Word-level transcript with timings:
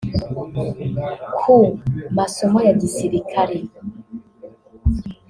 ku 1.37 1.55
masomo 2.17 2.57
ya 2.67 2.73
gisirikare 2.81 3.57